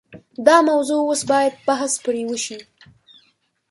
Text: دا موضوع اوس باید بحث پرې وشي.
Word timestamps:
دا 0.47 0.57
موضوع 0.69 0.99
اوس 1.03 1.21
باید 1.31 1.53
بحث 1.67 1.93
پرې 2.03 2.23
وشي. 2.29 2.57